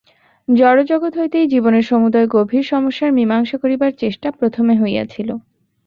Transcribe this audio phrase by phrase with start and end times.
[0.47, 5.29] জড়জগৎ হইতেই জীবনের সমুদয় গভীর সমস্যার মীমাংসা করিবার চেষ্টা প্রথমে হইয়াছিল।